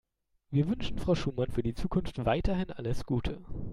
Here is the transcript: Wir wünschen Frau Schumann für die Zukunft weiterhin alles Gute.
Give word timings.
Wir 0.49 0.67
wünschen 0.67 0.97
Frau 0.97 1.13
Schumann 1.13 1.51
für 1.51 1.61
die 1.61 1.75
Zukunft 1.75 2.25
weiterhin 2.25 2.71
alles 2.71 3.05
Gute. 3.05 3.39